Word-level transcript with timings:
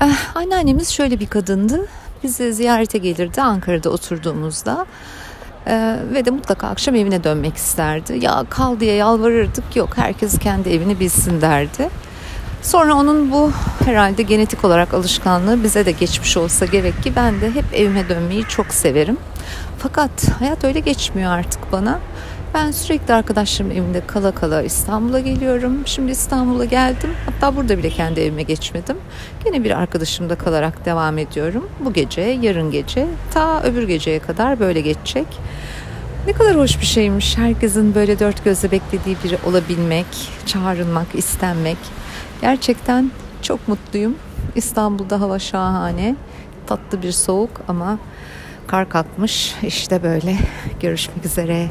Eh, 0.00 0.36
anneannemiz 0.36 0.88
şöyle 0.88 1.20
bir 1.20 1.26
kadındı. 1.26 1.86
Bizi 2.22 2.52
ziyarete 2.52 2.98
gelirdi 2.98 3.42
Ankara'da 3.42 3.90
oturduğumuzda. 3.90 4.86
Ee, 5.66 5.96
ve 6.14 6.24
de 6.24 6.30
mutlaka 6.30 6.68
akşam 6.68 6.94
evine 6.94 7.24
dönmek 7.24 7.56
isterdi. 7.56 8.18
Ya 8.20 8.44
kal 8.50 8.80
diye 8.80 8.94
yalvarırdık. 8.94 9.76
Yok 9.76 9.90
herkes 9.96 10.38
kendi 10.38 10.68
evini 10.68 11.00
bilsin 11.00 11.40
derdi. 11.40 11.88
Sonra 12.62 12.94
onun 12.94 13.32
bu 13.32 13.52
herhalde 13.84 14.22
genetik 14.22 14.64
olarak 14.64 14.94
alışkanlığı 14.94 15.62
bize 15.64 15.86
de 15.86 15.92
geçmiş 15.92 16.36
olsa 16.36 16.66
gerek 16.66 17.02
ki 17.02 17.12
ben 17.16 17.40
de 17.40 17.50
hep 17.50 17.64
evime 17.74 18.08
dönmeyi 18.08 18.44
çok 18.44 18.66
severim. 18.66 19.16
Fakat 19.78 20.28
hayat 20.38 20.64
öyle 20.64 20.80
geçmiyor 20.80 21.32
artık 21.32 21.72
bana. 21.72 21.98
Ben 22.56 22.70
sürekli 22.70 23.14
arkadaşlarım 23.14 23.70
evinde 23.70 24.06
kala 24.06 24.30
kala 24.30 24.62
İstanbul'a 24.62 25.20
geliyorum. 25.20 25.86
Şimdi 25.86 26.12
İstanbul'a 26.12 26.64
geldim. 26.64 27.10
Hatta 27.26 27.56
burada 27.56 27.78
bile 27.78 27.90
kendi 27.90 28.20
evime 28.20 28.42
geçmedim. 28.42 28.96
Yine 29.46 29.64
bir 29.64 29.70
arkadaşımda 29.70 30.34
kalarak 30.34 30.84
devam 30.84 31.18
ediyorum. 31.18 31.68
Bu 31.80 31.92
gece, 31.92 32.20
yarın 32.20 32.70
gece, 32.70 33.06
ta 33.34 33.62
öbür 33.62 33.82
geceye 33.82 34.18
kadar 34.18 34.60
böyle 34.60 34.80
geçecek. 34.80 35.26
Ne 36.26 36.32
kadar 36.32 36.56
hoş 36.56 36.80
bir 36.80 36.86
şeymiş. 36.86 37.38
Herkesin 37.38 37.94
böyle 37.94 38.18
dört 38.18 38.44
gözle 38.44 38.70
beklediği 38.70 39.16
biri 39.24 39.38
olabilmek, 39.46 40.06
çağrılmak, 40.46 41.14
istenmek. 41.14 41.78
Gerçekten 42.40 43.10
çok 43.42 43.68
mutluyum. 43.68 44.14
İstanbul'da 44.54 45.20
hava 45.20 45.38
şahane. 45.38 46.16
Tatlı 46.66 47.02
bir 47.02 47.12
soğuk 47.12 47.60
ama 47.68 47.98
kar 48.66 48.88
kalkmış. 48.88 49.54
İşte 49.62 50.02
böyle. 50.02 50.36
Görüşmek 50.80 51.24
üzere. 51.24 51.68